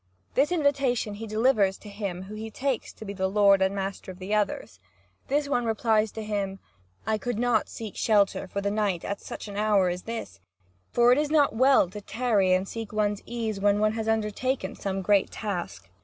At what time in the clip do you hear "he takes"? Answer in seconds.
2.37-2.91